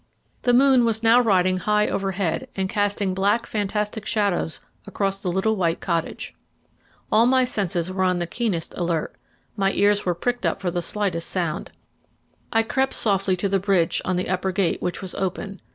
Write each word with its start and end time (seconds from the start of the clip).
The 0.41 0.51
moon 0.55 0.83
was 0.83 1.03
now 1.03 1.21
riding 1.21 1.57
high 1.57 1.87
overhead 1.87 2.47
and 2.55 2.67
casting 2.67 3.13
black 3.13 3.45
fantastic 3.45 4.03
shadows 4.07 4.59
across 4.87 5.19
the 5.21 5.31
little 5.31 5.55
white 5.55 5.79
cottage. 5.79 6.33
All 7.11 7.27
my 7.27 7.45
senses 7.45 7.91
were 7.91 8.03
on 8.03 8.17
the 8.17 8.25
keenest 8.25 8.73
alert, 8.75 9.13
my 9.55 9.71
ears 9.73 10.03
were 10.03 10.15
pricked 10.15 10.43
up 10.43 10.59
for 10.59 10.71
the 10.71 10.81
slightest 10.81 11.29
sound. 11.29 11.69
I 12.51 12.63
crept 12.63 12.93
softly 12.95 13.35
to 13.35 13.47
the 13.47 13.59
bridge 13.59 14.01
on 14.03 14.15
the 14.15 14.27
upper 14.29 14.51
gate 14.51 14.81
which 14.81 15.03
was 15.03 15.13
open. 15.13 15.61